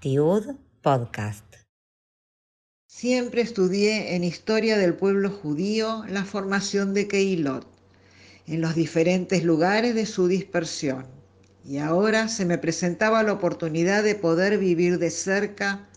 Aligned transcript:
Tiud 0.00 0.56
Podcast. 0.82 1.44
Siempre 2.88 3.42
estudié 3.42 4.16
en 4.16 4.24
historia 4.24 4.78
del 4.78 4.94
pueblo 4.94 5.30
judío 5.30 6.04
la 6.08 6.24
formación 6.24 6.92
de 6.92 7.06
Keilot, 7.06 7.66
en 8.46 8.60
los 8.60 8.74
diferentes 8.74 9.44
lugares 9.44 9.94
de 9.94 10.06
su 10.06 10.26
dispersión. 10.26 11.06
Y 11.64 11.78
ahora 11.78 12.26
se 12.28 12.44
me 12.44 12.58
presentaba 12.58 13.22
la 13.22 13.32
oportunidad 13.32 14.02
de 14.02 14.16
poder 14.16 14.58
vivir 14.58 14.98
de 14.98 15.10
cerca 15.10 15.88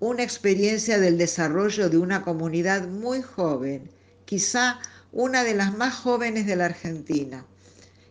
una 0.00 0.22
experiencia 0.22 0.98
del 0.98 1.18
desarrollo 1.18 1.90
de 1.90 1.98
una 1.98 2.22
comunidad 2.22 2.88
muy 2.88 3.20
joven, 3.20 3.90
quizá 4.24 4.80
una 5.12 5.44
de 5.44 5.54
las 5.54 5.76
más 5.76 5.94
jóvenes 5.94 6.46
de 6.46 6.56
la 6.56 6.64
Argentina. 6.66 7.46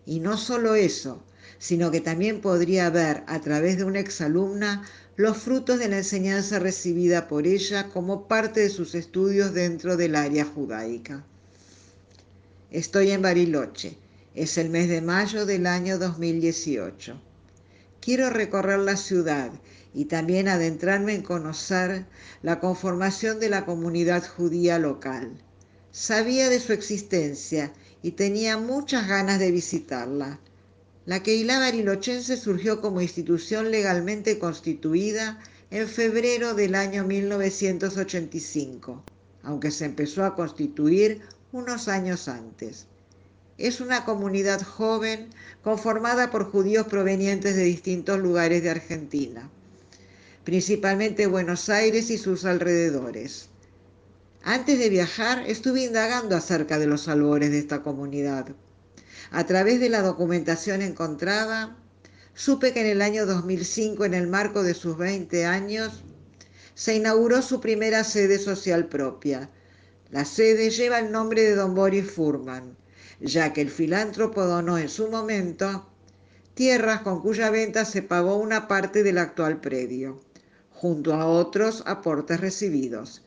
Y 0.05 0.19
no 0.19 0.37
solo 0.37 0.75
eso, 0.75 1.23
sino 1.59 1.91
que 1.91 2.01
también 2.01 2.41
podría 2.41 2.89
ver 2.89 3.23
a 3.27 3.39
través 3.39 3.77
de 3.77 3.83
una 3.83 3.99
exalumna 3.99 4.83
los 5.15 5.37
frutos 5.37 5.79
de 5.79 5.87
la 5.87 5.99
enseñanza 5.99 6.59
recibida 6.59 7.27
por 7.27 7.45
ella 7.45 7.89
como 7.89 8.27
parte 8.27 8.61
de 8.61 8.69
sus 8.69 8.95
estudios 8.95 9.53
dentro 9.53 9.95
del 9.95 10.15
área 10.15 10.45
judaica. 10.45 11.23
Estoy 12.71 13.11
en 13.11 13.21
Bariloche, 13.21 13.97
es 14.33 14.57
el 14.57 14.69
mes 14.71 14.89
de 14.89 15.01
mayo 15.01 15.45
del 15.45 15.67
año 15.67 15.99
2018. 15.99 17.21
Quiero 18.01 18.29
recorrer 18.31 18.79
la 18.79 18.97
ciudad 18.97 19.51
y 19.93 20.05
también 20.05 20.47
adentrarme 20.47 21.13
en 21.13 21.21
conocer 21.21 22.05
la 22.41 22.59
conformación 22.59 23.39
de 23.39 23.49
la 23.49 23.65
comunidad 23.65 24.27
judía 24.27 24.79
local. 24.79 25.31
Sabía 25.93 26.49
de 26.49 26.59
su 26.59 26.73
existencia 26.73 27.71
y 28.01 28.11
tenía 28.11 28.57
muchas 28.57 29.07
ganas 29.07 29.39
de 29.39 29.51
visitarla 29.51 30.41
la 31.05 31.21
Keilah 31.21 31.59
barilochense 31.59 32.37
surgió 32.37 32.79
como 32.79 33.01
institución 33.01 33.71
legalmente 33.71 34.39
constituida 34.39 35.37
en 35.69 35.89
febrero 35.89 36.53
del 36.53 36.75
año 36.75 37.03
1985, 37.03 39.03
aunque 39.43 39.71
se 39.71 39.83
empezó 39.83 40.23
a 40.23 40.33
constituir 40.33 41.19
unos 41.51 41.89
años 41.89 42.29
antes. 42.29 42.87
Es 43.57 43.81
una 43.81 44.05
comunidad 44.05 44.61
joven 44.61 45.27
conformada 45.61 46.31
por 46.31 46.49
judíos 46.49 46.87
provenientes 46.87 47.57
de 47.57 47.63
distintos 47.63 48.19
lugares 48.19 48.63
de 48.63 48.69
Argentina, 48.69 49.49
principalmente 50.45 51.27
Buenos 51.27 51.67
Aires 51.67 52.09
y 52.11 52.17
sus 52.17 52.45
alrededores. 52.45 53.49
Antes 54.43 54.77
de 54.77 54.89
viajar 54.89 55.43
estuve 55.47 55.83
indagando 55.83 56.35
acerca 56.35 56.77
de 56.77 56.85
los 56.85 57.07
albores 57.07 57.49
de 57.51 57.59
esta 57.59 57.81
comunidad 57.81 58.47
a 59.31 59.45
través 59.45 59.79
de 59.79 59.89
la 59.89 60.01
documentación 60.01 60.83
encontrada, 60.83 61.75
supe 62.35 62.71
que 62.71 62.81
en 62.81 62.87
el 62.87 63.01
año 63.01 63.25
2005, 63.25 64.05
en 64.05 64.13
el 64.13 64.27
marco 64.27 64.61
de 64.61 64.75
sus 64.75 64.95
20 64.95 65.45
años, 65.45 66.03
se 66.75 66.95
inauguró 66.95 67.41
su 67.41 67.59
primera 67.59 68.03
sede 68.03 68.37
social 68.37 68.87
propia. 68.87 69.49
La 70.11 70.25
sede 70.25 70.69
lleva 70.69 70.99
el 70.99 71.11
nombre 71.11 71.41
de 71.41 71.55
don 71.55 71.73
Boris 71.73 72.11
Furman, 72.11 72.77
ya 73.21 73.53
que 73.53 73.61
el 73.61 73.71
filántropo 73.71 74.45
donó 74.45 74.77
en 74.77 74.89
su 74.89 75.09
momento 75.09 75.89
tierras 76.53 77.01
con 77.01 77.21
cuya 77.21 77.49
venta 77.49 77.85
se 77.85 78.03
pagó 78.03 78.35
una 78.35 78.67
parte 78.67 79.01
del 79.01 79.17
actual 79.17 79.61
predio, 79.61 80.21
junto 80.69 81.15
a 81.15 81.25
otros 81.25 81.81
aportes 81.87 82.39
recibidos. 82.39 83.23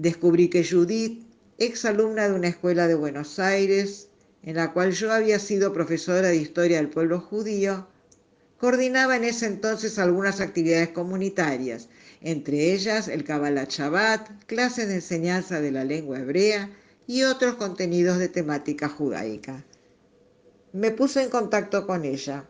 Descubrí 0.00 0.48
que 0.48 0.64
Judith, 0.64 1.26
exalumna 1.58 2.26
de 2.26 2.34
una 2.34 2.48
escuela 2.48 2.88
de 2.88 2.94
Buenos 2.94 3.38
Aires, 3.38 4.08
en 4.42 4.56
la 4.56 4.72
cual 4.72 4.92
yo 4.92 5.12
había 5.12 5.38
sido 5.38 5.74
profesora 5.74 6.28
de 6.28 6.36
historia 6.36 6.78
del 6.78 6.88
pueblo 6.88 7.20
judío, 7.20 7.86
coordinaba 8.56 9.16
en 9.16 9.24
ese 9.24 9.44
entonces 9.44 9.98
algunas 9.98 10.40
actividades 10.40 10.88
comunitarias, 10.88 11.90
entre 12.22 12.72
ellas 12.72 13.08
el 13.08 13.24
Kabbalah 13.24 13.66
Shabbat, 13.68 14.46
clases 14.46 14.88
de 14.88 14.94
enseñanza 14.94 15.60
de 15.60 15.70
la 15.70 15.84
lengua 15.84 16.20
hebrea 16.20 16.70
y 17.06 17.24
otros 17.24 17.56
contenidos 17.56 18.16
de 18.16 18.30
temática 18.30 18.88
judaica. 18.88 19.66
Me 20.72 20.92
puse 20.92 21.22
en 21.22 21.28
contacto 21.28 21.86
con 21.86 22.06
ella. 22.06 22.46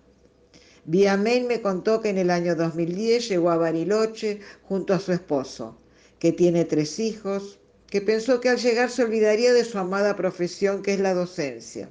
Vía 0.85 1.17
mail 1.17 1.49
me 1.49 1.61
contó 1.61 2.01
que 2.01 2.11
en 2.11 2.19
el 2.19 2.31
año 2.31 2.55
2010 2.55 3.29
llegó 3.29 3.51
a 3.51 3.57
Bariloche 3.57 4.39
junto 4.63 4.95
a 4.95 5.01
su 5.01 5.13
esposo, 5.13 5.80
que 6.21 6.33
tiene 6.33 6.65
tres 6.67 7.01
hijos, 7.01 7.59
que 7.89 8.01
pensó 8.01 8.41
que 8.41 8.51
al 8.51 8.59
llegar 8.59 8.91
se 8.91 9.03
olvidaría 9.03 9.53
de 9.53 9.65
su 9.65 9.79
amada 9.79 10.15
profesión 10.15 10.83
que 10.83 10.95
es 10.95 11.01
la 11.01 11.15
docencia, 11.15 11.89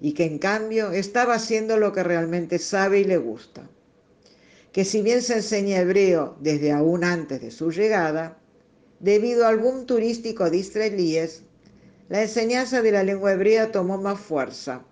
y 0.00 0.12
que 0.12 0.24
en 0.24 0.38
cambio 0.38 0.92
estaba 0.92 1.34
haciendo 1.34 1.78
lo 1.78 1.92
que 1.92 2.04
realmente 2.04 2.58
sabe 2.60 3.00
y 3.00 3.04
le 3.04 3.16
gusta. 3.16 3.68
Que 4.70 4.84
si 4.84 5.02
bien 5.02 5.22
se 5.22 5.34
enseña 5.34 5.80
hebreo 5.80 6.36
desde 6.40 6.70
aún 6.70 7.02
antes 7.02 7.40
de 7.40 7.50
su 7.50 7.72
llegada, 7.72 8.38
debido 9.00 9.46
al 9.46 9.58
boom 9.58 9.86
turístico 9.86 10.50
de 10.50 10.58
israelíes, 10.58 11.42
la 12.10 12.22
enseñanza 12.22 12.82
de 12.82 12.92
la 12.92 13.02
lengua 13.02 13.32
hebrea 13.32 13.72
tomó 13.72 13.98
más 13.98 14.20
fuerza, 14.20 14.84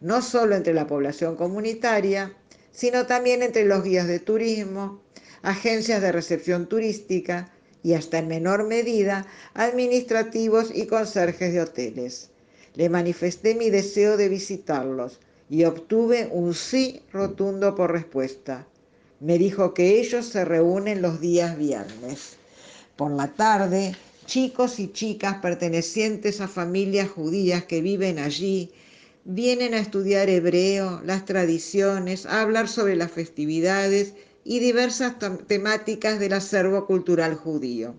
no 0.00 0.20
solo 0.20 0.54
entre 0.54 0.74
la 0.74 0.86
población 0.86 1.36
comunitaria, 1.36 2.36
sino 2.70 3.06
también 3.06 3.42
entre 3.42 3.64
los 3.64 3.82
guías 3.82 4.06
de 4.06 4.20
turismo, 4.20 5.02
agencias 5.42 6.02
de 6.02 6.12
recepción 6.12 6.68
turística, 6.68 7.50
y 7.88 7.94
hasta 7.94 8.18
en 8.18 8.28
menor 8.28 8.64
medida 8.64 9.26
administrativos 9.54 10.70
y 10.74 10.84
conserjes 10.84 11.54
de 11.54 11.62
hoteles. 11.62 12.28
Le 12.74 12.90
manifesté 12.90 13.54
mi 13.54 13.70
deseo 13.70 14.18
de 14.18 14.28
visitarlos 14.28 15.20
y 15.48 15.64
obtuve 15.64 16.28
un 16.30 16.52
sí 16.52 17.00
rotundo 17.14 17.74
por 17.74 17.90
respuesta. 17.92 18.66
Me 19.20 19.38
dijo 19.38 19.72
que 19.72 20.00
ellos 20.00 20.26
se 20.26 20.44
reúnen 20.44 21.00
los 21.00 21.22
días 21.22 21.56
viernes. 21.56 22.36
Por 22.94 23.10
la 23.12 23.28
tarde, 23.28 23.96
chicos 24.26 24.80
y 24.80 24.92
chicas 24.92 25.36
pertenecientes 25.36 26.42
a 26.42 26.46
familias 26.46 27.08
judías 27.08 27.64
que 27.64 27.80
viven 27.80 28.18
allí 28.18 28.70
vienen 29.24 29.72
a 29.72 29.78
estudiar 29.78 30.28
hebreo, 30.28 31.00
las 31.06 31.24
tradiciones, 31.24 32.26
a 32.26 32.42
hablar 32.42 32.68
sobre 32.68 32.96
las 32.96 33.10
festividades 33.10 34.12
y 34.44 34.60
diversas 34.60 35.14
temáticas 35.46 36.18
del 36.18 36.32
acervo 36.32 36.86
cultural 36.86 37.34
judío. 37.34 37.94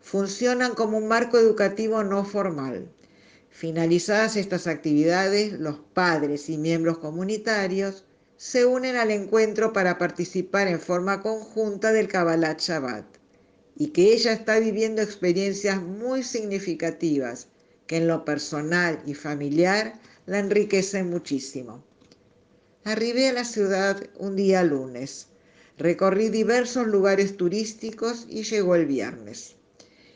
Funcionan 0.00 0.74
como 0.74 0.98
un 0.98 1.08
marco 1.08 1.38
educativo 1.38 2.02
no 2.02 2.24
formal. 2.24 2.90
Finalizadas 3.50 4.36
estas 4.36 4.66
actividades, 4.66 5.52
los 5.52 5.78
padres 5.92 6.48
y 6.48 6.58
miembros 6.58 6.98
comunitarios 6.98 8.04
se 8.36 8.64
unen 8.64 8.96
al 8.96 9.10
encuentro 9.10 9.72
para 9.72 9.98
participar 9.98 10.68
en 10.68 10.80
forma 10.80 11.20
conjunta 11.22 11.92
del 11.92 12.08
Kabbalah 12.08 12.56
Shabbat 12.58 13.04
y 13.76 13.88
que 13.88 14.12
ella 14.12 14.32
está 14.32 14.58
viviendo 14.58 15.02
experiencias 15.02 15.82
muy 15.82 16.22
significativas 16.22 17.48
que 17.86 17.96
en 17.96 18.06
lo 18.06 18.24
personal 18.24 19.02
y 19.06 19.14
familiar 19.14 19.98
la 20.26 20.38
enriquecen 20.38 21.10
muchísimo. 21.10 21.82
Arribé 22.88 23.28
a 23.28 23.34
la 23.34 23.44
ciudad 23.44 24.02
un 24.16 24.34
día 24.34 24.64
lunes. 24.64 25.26
Recorrí 25.76 26.30
diversos 26.30 26.86
lugares 26.86 27.36
turísticos 27.36 28.24
y 28.30 28.44
llegó 28.44 28.76
el 28.76 28.86
viernes. 28.86 29.56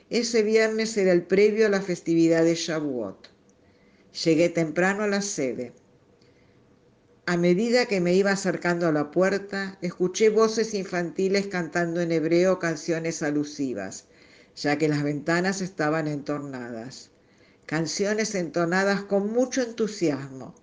Ese 0.09 0.43
viernes 0.43 0.97
era 0.97 1.13
el 1.13 1.23
previo 1.23 1.67
a 1.67 1.69
la 1.69 1.83
festividad 1.83 2.45
de 2.45 2.55
Shavuot. 2.55 3.29
Llegué 4.25 4.49
temprano 4.49 5.03
a 5.03 5.07
la 5.07 5.21
sede. 5.21 5.75
A 7.27 7.37
medida 7.37 7.85
que 7.85 8.01
me 8.01 8.15
iba 8.15 8.31
acercando 8.31 8.87
a 8.87 8.93
la 8.93 9.11
puerta, 9.11 9.77
escuché 9.83 10.31
voces 10.31 10.73
infantiles 10.73 11.49
cantando 11.49 12.01
en 12.01 12.11
hebreo 12.11 12.59
canciones 12.59 13.23
alusivas, 13.23 14.07
ya 14.57 14.79
que 14.79 14.89
las 14.89 15.03
ventanas 15.03 15.61
estaban 15.61 16.09
entornadas. 16.09 17.11
Canciones 17.67 18.35
entonadas 18.35 19.03
con 19.03 19.31
mucho 19.31 19.61
entusiasmo, 19.61 20.55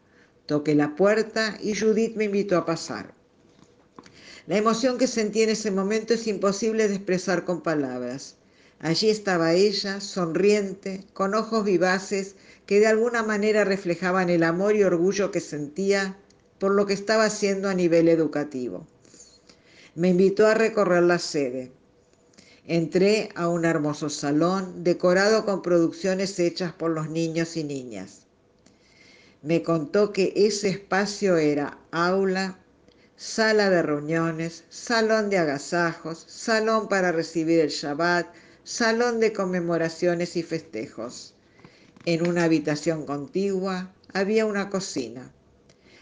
Toqué 0.50 0.74
la 0.74 0.96
puerta 0.96 1.60
y 1.62 1.76
Judith 1.76 2.16
me 2.16 2.24
invitó 2.24 2.58
a 2.58 2.66
pasar. 2.66 3.14
La 4.48 4.58
emoción 4.58 4.98
que 4.98 5.06
sentí 5.06 5.44
en 5.44 5.52
ese 5.52 5.70
momento 5.70 6.16
es 6.16 6.26
imposible 6.26 6.88
de 6.88 6.96
expresar 6.96 7.46
con 7.46 7.62
palabras. 7.62 8.36
Allí 8.80 9.12
estaba 9.12 9.54
ella, 9.54 10.02
sonriente, 10.02 11.06
con 11.14 11.36
ojos 11.36 11.64
vivaces 11.66 12.36
que 12.66 12.80
de 12.80 12.88
alguna 12.88 13.22
manera 13.22 13.64
reflejaban 13.64 14.32
el 14.32 14.42
amor 14.42 14.76
y 14.76 14.82
orgullo 14.82 15.30
que 15.30 15.40
sentía 15.40 16.18
por 16.58 16.72
lo 16.72 16.88
que 16.88 16.94
estaba 16.94 17.26
haciendo 17.26 17.70
a 17.70 17.76
nivel 17.76 18.08
educativo. 18.08 18.88
Me 19.94 20.10
invitó 20.10 20.48
a 20.48 20.56
recorrer 20.56 21.04
la 21.04 21.20
sede. 21.20 21.72
Entré 22.66 23.30
a 23.36 23.50
un 23.50 23.66
hermoso 23.66 24.10
salón 24.10 24.84
decorado 24.84 25.46
con 25.46 25.62
producciones 25.62 26.40
hechas 26.40 26.74
por 26.74 26.90
los 26.90 27.08
niños 27.08 27.56
y 27.56 27.64
niñas 27.64 28.26
me 29.42 29.64
contó 29.64 30.12
que 30.12 30.34
ese 30.36 30.68
espacio 30.70 31.38
era 31.38 31.78
aula, 31.92 32.60
sala 33.16 33.70
de 33.70 33.82
reuniones, 33.82 34.66
salón 34.70 35.30
de 35.30 35.38
agasajos, 35.38 36.26
salón 36.28 36.90
para 36.90 37.14
recibir 37.14 37.60
el 37.62 37.70
Shabbat, 37.70 38.28
salón 38.64 39.20
de 39.20 39.32
conmemoraciones 39.32 40.36
y 40.36 40.44
festejos. 40.44 41.36
En 42.06 42.28
una 42.28 42.44
habitación 42.44 43.06
contigua, 43.06 43.94
había 44.14 44.46
una 44.46 44.70
cocina. 44.70 45.32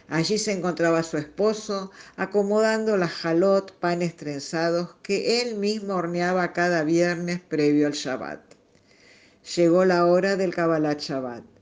Allí 0.08 0.38
se 0.38 0.52
encontraba 0.52 1.02
su 1.02 1.18
esposo 1.18 1.92
acomodando 2.16 2.96
las 2.96 3.12
jalot, 3.12 3.72
panes 3.78 4.16
trenzados 4.16 4.96
que 5.02 5.42
él 5.42 5.56
mismo 5.56 5.94
horneaba 5.94 6.52
cada 6.52 6.82
viernes 6.82 7.40
previo 7.40 7.86
al 7.86 7.92
Shabbat. 7.92 8.40
Llegó 9.54 9.84
la 9.84 10.06
hora 10.06 10.36
del 10.36 10.54
Kabbalat 10.54 11.00
Shabbat. 11.00 11.57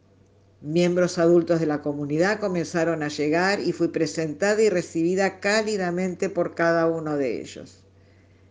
Miembros 0.63 1.19
adultos 1.19 1.61
de 1.61 1.67
la 1.67 1.83
comunidad 1.83 2.41
comenzaron 2.41 3.03
a 3.03 3.09
llegar 3.09 3.61
y 3.61 3.73
fui 3.73 3.89
presentada 3.89 4.63
y 4.63 4.71
recibida 4.71 5.39
cálidamente 5.39 6.31
por 6.31 6.55
cada 6.55 6.87
uno 6.87 7.19
de 7.19 7.43
ellos. 7.43 7.85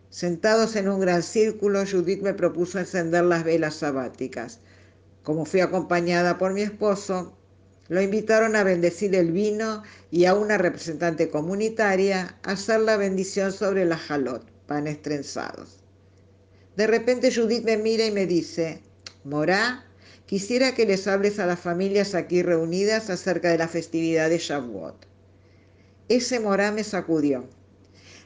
Sentados 0.08 0.76
en 0.76 0.88
un 0.88 1.00
gran 1.00 1.24
círculo, 1.24 1.84
Judith 1.84 2.22
me 2.22 2.32
propuso 2.32 2.78
encender 2.78 3.24
las 3.24 3.42
velas 3.42 3.74
sabáticas. 3.74 4.60
Como 5.24 5.44
fui 5.44 5.60
acompañada 5.60 6.38
por 6.38 6.52
mi 6.52 6.62
esposo, 6.62 7.36
lo 7.88 8.00
invitaron 8.00 8.54
a 8.54 8.62
bendecir 8.62 9.14
el 9.16 9.32
vino 9.32 9.82
y 10.10 10.26
a 10.26 10.34
una 10.34 10.58
representante 10.58 11.28
comunitaria 11.28 12.38
a 12.44 12.52
hacer 12.52 12.80
la 12.80 12.96
bendición 12.96 13.52
sobre 13.52 13.84
la 13.84 13.98
jalot, 13.98 14.48
panes 14.66 15.02
trenzados. 15.02 15.80
De 16.76 16.86
repente 16.86 17.34
Judith 17.34 17.64
me 17.64 17.76
mira 17.76 18.06
y 18.06 18.12
me 18.12 18.26
dice, 18.26 18.80
Morá, 19.24 19.85
quisiera 20.26 20.74
que 20.74 20.86
les 20.86 21.06
hables 21.06 21.38
a 21.38 21.46
las 21.46 21.60
familias 21.60 22.14
aquí 22.14 22.42
reunidas 22.42 23.10
acerca 23.10 23.50
de 23.50 23.58
la 23.58 23.68
festividad 23.68 24.28
de 24.28 24.38
Shavuot. 24.38 25.06
Ese 26.08 26.40
Morá 26.40 26.72
me 26.72 26.84
sacudió 26.84 27.48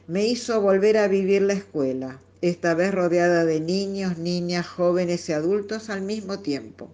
me 0.07 0.25
hizo 0.25 0.59
volver 0.59 0.97
a 0.97 1.07
vivir 1.07 1.43
la 1.43 1.53
escuela, 1.53 2.19
esta 2.41 2.73
vez 2.73 2.93
rodeada 2.93 3.45
de 3.45 3.61
niños, 3.61 4.17
niñas, 4.17 4.67
jóvenes 4.67 5.29
y 5.29 5.31
adultos 5.31 5.89
al 5.89 6.01
mismo 6.01 6.39
tiempo. 6.39 6.91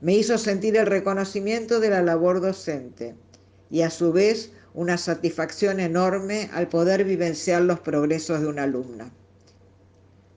Me 0.00 0.14
hizo 0.14 0.38
sentir 0.38 0.76
el 0.76 0.86
reconocimiento 0.86 1.80
de 1.80 1.90
la 1.90 2.02
labor 2.02 2.40
docente 2.40 3.14
y 3.68 3.82
a 3.82 3.90
su 3.90 4.12
vez 4.12 4.52
una 4.72 4.96
satisfacción 4.96 5.80
enorme 5.80 6.48
al 6.54 6.68
poder 6.68 7.04
vivenciar 7.04 7.62
los 7.62 7.80
progresos 7.80 8.40
de 8.40 8.46
una 8.46 8.62
alumna. 8.62 9.12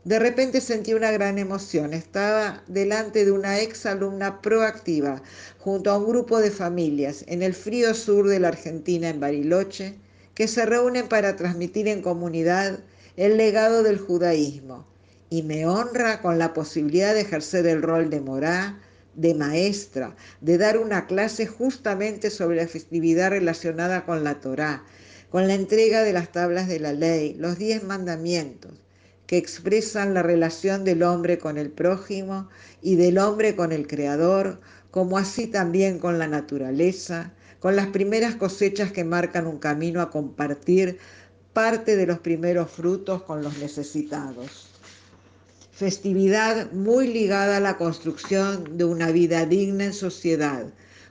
De 0.05 0.19
repente 0.19 0.59
sentí 0.59 0.93
una 0.93 1.11
gran 1.11 1.37
emoción. 1.37 1.93
Estaba 1.93 2.61
delante 2.67 3.23
de 3.23 3.31
una 3.31 3.61
ex 3.61 3.85
alumna 3.85 4.41
proactiva, 4.41 5.23
junto 5.59 5.91
a 5.91 5.97
un 5.97 6.07
grupo 6.07 6.39
de 6.39 6.51
familias, 6.51 7.23
en 7.27 7.41
el 7.41 7.53
frío 7.53 7.93
sur 7.93 8.27
de 8.27 8.39
la 8.39 8.49
Argentina, 8.49 9.07
en 9.07 9.21
Bariloche, 9.21 9.95
que 10.33 10.49
se 10.49 10.65
reúnen 10.65 11.07
para 11.07 11.37
transmitir 11.37 11.87
en 11.87 12.01
comunidad 12.01 12.79
el 13.15 13.37
legado 13.37 13.83
del 13.83 13.97
judaísmo 13.97 14.85
y 15.29 15.41
me 15.41 15.65
honra 15.65 16.21
con 16.21 16.37
la 16.37 16.53
posibilidad 16.53 17.13
de 17.13 17.21
ejercer 17.21 17.65
el 17.65 17.81
rol 17.81 18.09
de 18.09 18.21
morá, 18.21 18.79
de 19.15 19.33
maestra, 19.33 20.15
de 20.41 20.57
dar 20.57 20.77
una 20.77 21.07
clase 21.07 21.47
justamente 21.47 22.29
sobre 22.29 22.57
la 22.57 22.67
festividad 22.67 23.29
relacionada 23.31 24.05
con 24.05 24.23
la 24.23 24.41
Torá, 24.41 24.83
con 25.29 25.47
la 25.47 25.53
entrega 25.53 26.03
de 26.03 26.13
las 26.13 26.31
tablas 26.31 26.67
de 26.67 26.79
la 26.79 26.93
ley, 26.93 27.35
los 27.39 27.57
diez 27.57 27.83
mandamientos, 27.83 28.82
que 29.33 29.39
expresan 29.39 30.13
la 30.13 30.21
relación 30.21 30.83
del 30.83 31.01
hombre 31.01 31.39
con 31.39 31.57
el 31.57 31.71
prójimo 31.71 32.49
y 32.83 32.97
del 32.97 33.17
hombre 33.17 33.55
con 33.55 33.71
el 33.71 33.87
Creador, 33.87 34.61
como 34.91 35.17
así 35.17 35.47
también 35.47 35.97
con 35.97 36.19
la 36.19 36.27
naturaleza, 36.27 37.33
con 37.59 37.75
las 37.75 37.87
primeras 37.87 38.35
cosechas 38.35 38.91
que 38.91 39.03
marcan 39.03 39.47
un 39.47 39.57
camino 39.57 40.01
a 40.01 40.11
compartir 40.11 40.99
parte 41.51 41.95
de 41.95 42.05
los 42.05 42.19
primeros 42.19 42.69
frutos 42.69 43.23
con 43.23 43.41
los 43.41 43.57
necesitados. 43.57 44.69
Festividad 45.71 46.71
muy 46.71 47.07
ligada 47.07 47.57
a 47.57 47.59
la 47.59 47.77
construcción 47.77 48.77
de 48.77 48.85
una 48.85 49.09
vida 49.09 49.47
digna 49.47 49.85
en 49.85 49.93
sociedad, 49.93 50.67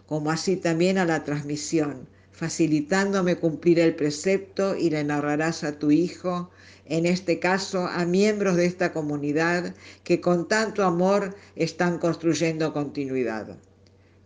como 0.07 0.31
así 0.31 0.55
también 0.55 0.97
a 0.97 1.07
la 1.07 1.25
transmisión, 1.25 2.07
facilitándome 2.43 3.37
cumplir 3.37 3.79
el 3.79 3.95
precepto 3.95 4.75
y 4.75 4.91
le 4.91 5.05
narrarás 5.05 5.63
a 5.63 5.79
tu 5.79 5.93
hijo, 5.93 6.51
en 6.87 7.07
este 7.07 7.39
caso 7.39 7.87
a 7.87 8.05
miembros 8.05 8.57
de 8.57 8.67
esta 8.67 8.93
comunidad 8.93 9.77
que 10.03 10.21
con 10.21 10.49
tanto 10.49 10.83
amor 10.83 11.37
están 11.55 11.99
construyendo 11.99 12.73
continuidad. 12.73 13.57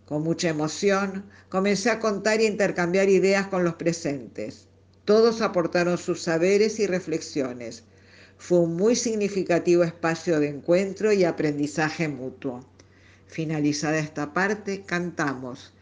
Con 0.06 0.22
mucha 0.22 0.48
emoción, 0.48 1.26
comencé 1.50 1.90
a 1.90 2.00
contar 2.00 2.40
y 2.40 2.46
intercambiar 2.46 3.10
ideas 3.10 3.48
con 3.48 3.64
los 3.64 3.74
presentes. 3.74 4.66
Todos 5.04 5.42
aportaron 5.42 5.98
sus 5.98 6.22
saberes 6.22 6.80
y 6.80 6.86
reflexiones. 6.86 7.84
Fue 8.38 8.60
un 8.60 8.76
muy 8.76 8.96
significativo 8.96 9.84
espacio 9.84 10.40
de 10.40 10.48
encuentro 10.48 11.12
y 11.12 11.24
aprendizaje 11.24 12.08
mutuo. 12.08 12.64
Finalizada 13.26 13.98
esta 13.98 14.32
parte, 14.32 14.84
cantamos 14.86 15.74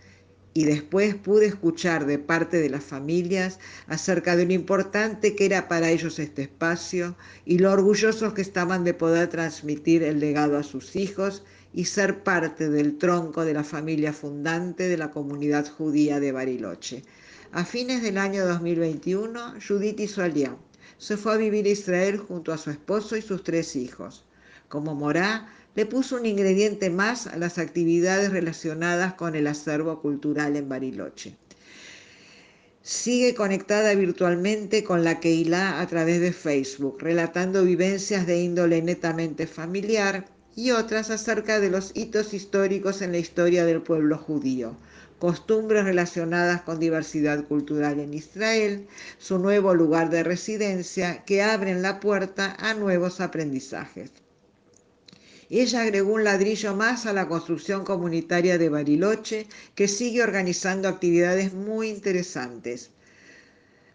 y 0.54 0.64
después 0.64 1.16
pude 1.16 1.46
escuchar 1.46 2.06
de 2.06 2.18
parte 2.18 2.58
de 2.58 2.70
las 2.70 2.84
familias 2.84 3.58
acerca 3.88 4.36
de 4.36 4.46
lo 4.46 4.52
importante 4.52 5.34
que 5.34 5.46
era 5.46 5.66
para 5.66 5.90
ellos 5.90 6.20
este 6.20 6.42
espacio 6.42 7.16
y 7.44 7.58
lo 7.58 7.72
orgullosos 7.72 8.32
que 8.32 8.42
estaban 8.42 8.84
de 8.84 8.94
poder 8.94 9.28
transmitir 9.28 10.04
el 10.04 10.20
legado 10.20 10.56
a 10.56 10.62
sus 10.62 10.94
hijos 10.94 11.42
y 11.72 11.86
ser 11.86 12.22
parte 12.22 12.70
del 12.70 12.98
tronco 12.98 13.44
de 13.44 13.52
la 13.52 13.64
familia 13.64 14.12
fundante 14.12 14.88
de 14.88 14.96
la 14.96 15.10
comunidad 15.10 15.68
judía 15.68 16.20
de 16.20 16.30
Bariloche. 16.30 17.02
A 17.50 17.64
fines 17.64 18.02
del 18.02 18.16
año 18.16 18.46
2021, 18.46 19.54
Judith 19.66 19.98
hizo 19.98 20.22
aliá. 20.22 20.56
Se 20.98 21.16
fue 21.16 21.34
a 21.34 21.36
vivir 21.36 21.66
a 21.66 21.70
Israel 21.70 22.18
junto 22.18 22.52
a 22.52 22.58
su 22.58 22.70
esposo 22.70 23.16
y 23.16 23.22
sus 23.22 23.42
tres 23.42 23.74
hijos. 23.74 24.24
Como 24.68 24.94
morá, 24.94 25.48
le 25.76 25.87
puso 25.87 26.17
un 26.17 26.26
ingrediente 26.26 26.88
más 26.88 27.26
a 27.26 27.37
las 27.37 27.59
actividades 27.59 28.31
relacionadas 28.31 29.15
con 29.15 29.35
el 29.35 29.47
acervo 29.47 30.00
cultural 30.00 30.56
en 30.56 30.69
Bariloche. 30.69 31.37
Sigue 32.82 33.35
conectada 33.35 33.94
virtualmente 33.94 34.85
con 34.85 35.05
la 35.05 35.19
Keilah 35.19 35.81
a 35.81 35.87
través 35.87 36.21
de 36.21 36.32
Facebook, 36.32 36.99
relatando 37.00 37.65
vivencias 37.65 38.26
de 38.26 38.41
índole 38.41 38.82
netamente 38.82 39.47
familiar 39.47 40.26
y 40.55 40.71
otras 40.71 41.11
acerca 41.11 41.61
de 41.61 41.71
los 41.71 41.93
hitos 41.94 42.35
históricos 42.35 43.03
en 43.03 43.12
la 43.12 43.19
historia 43.19 43.65
del 43.65 43.82
pueblo 43.82 44.19
judío, 44.19 44.76
costumbres 45.19 45.85
relacionadas 45.85 46.62
con 46.62 46.79
diversidad 46.79 47.44
cultural 47.44 47.99
en 47.99 48.15
Israel, 48.15 48.87
su 49.19 49.38
nuevo 49.38 49.75
lugar 49.75 50.11
de 50.11 50.23
residencia 50.23 51.25
que 51.25 51.43
abren 51.43 51.82
la 51.82 51.99
puerta 51.99 52.55
a 52.61 52.75
nuevos 52.75 53.21
aprendizajes. 53.21 54.24
Ella 55.56 55.82
agregó 55.82 56.14
un 56.14 56.24
ladrillo 56.24 56.74
más 56.74 57.06
a 57.06 57.12
la 57.12 57.28
construcción 57.28 57.84
comunitaria 57.84 58.58
de 58.58 58.68
Bariloche, 58.68 59.46
que 59.76 59.86
sigue 59.86 60.20
organizando 60.20 60.88
actividades 60.88 61.52
muy 61.52 61.90
interesantes. 61.90 62.90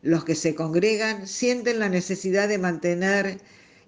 Los 0.02 0.24
que 0.24 0.36
se 0.36 0.56
congregan 0.56 1.28
sienten 1.28 1.80
la 1.80 1.90
necesidad 1.90 2.48
de 2.48 2.60
mantener 2.60 3.42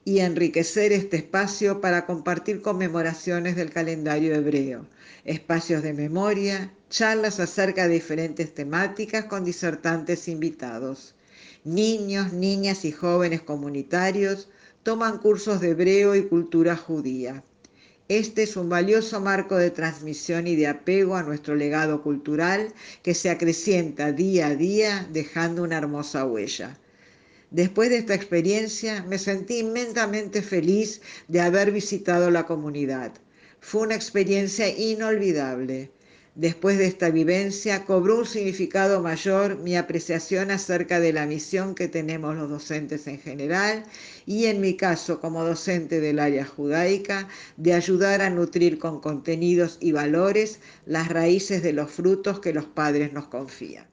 y 0.03 0.19
enriquecer 0.19 0.91
este 0.91 1.15
espacio 1.15 1.79
para 1.79 2.05
compartir 2.05 2.61
conmemoraciones 2.61 3.55
del 3.55 3.71
calendario 3.71 4.35
hebreo, 4.35 4.85
espacios 5.23 5.81
de 5.81 5.93
memoria, 5.93 6.73
charlas 6.89 7.39
acerca 7.39 7.87
de 7.87 7.93
diferentes 7.93 8.53
temáticas 8.53 9.23
con 9.23 9.45
disertantes 9.45 10.27
invitados. 10.27 11.15
Niños, 11.63 12.33
niñas 12.33 12.83
y 12.83 12.91
jóvenes 12.91 13.41
comunitarios 13.41 14.49
toman 14.83 15.19
cursos 15.19 15.61
de 15.61 15.69
hebreo 15.69 16.17
y 16.17 16.23
cultura 16.23 16.75
judía. 16.75 17.45
Este 18.11 18.43
es 18.43 18.57
un 18.57 18.67
valioso 18.67 19.21
marco 19.21 19.55
de 19.55 19.71
transmisión 19.71 20.45
y 20.45 20.57
de 20.57 20.67
apego 20.67 21.15
a 21.15 21.23
nuestro 21.23 21.55
legado 21.55 22.03
cultural 22.03 22.73
que 23.03 23.13
se 23.13 23.29
acrecienta 23.29 24.11
día 24.11 24.47
a 24.47 24.55
día 24.57 25.07
dejando 25.13 25.63
una 25.63 25.77
hermosa 25.77 26.25
huella. 26.25 26.77
Después 27.51 27.89
de 27.89 27.99
esta 27.99 28.13
experiencia 28.13 29.05
me 29.07 29.17
sentí 29.17 29.59
inmensamente 29.59 30.41
feliz 30.41 31.01
de 31.29 31.39
haber 31.39 31.71
visitado 31.71 32.29
la 32.31 32.45
comunidad. 32.45 33.13
Fue 33.61 33.83
una 33.83 33.95
experiencia 33.95 34.67
inolvidable. 34.67 35.89
Después 36.35 36.77
de 36.77 36.85
esta 36.85 37.09
vivencia 37.09 37.83
cobró 37.83 38.19
un 38.19 38.25
significado 38.25 39.01
mayor 39.01 39.57
mi 39.57 39.75
apreciación 39.75 40.49
acerca 40.49 41.01
de 41.01 41.11
la 41.11 41.25
misión 41.25 41.75
que 41.75 41.89
tenemos 41.89 42.37
los 42.37 42.49
docentes 42.49 43.05
en 43.07 43.19
general 43.19 43.83
y 44.25 44.45
en 44.45 44.61
mi 44.61 44.77
caso 44.77 45.19
como 45.19 45.43
docente 45.43 45.99
del 45.99 46.19
área 46.19 46.45
judaica 46.45 47.27
de 47.57 47.73
ayudar 47.73 48.21
a 48.21 48.29
nutrir 48.29 48.79
con 48.79 49.01
contenidos 49.01 49.77
y 49.81 49.91
valores 49.91 50.61
las 50.85 51.09
raíces 51.09 51.63
de 51.63 51.73
los 51.73 51.91
frutos 51.91 52.39
que 52.39 52.53
los 52.53 52.65
padres 52.65 53.11
nos 53.11 53.27
confían. 53.27 53.91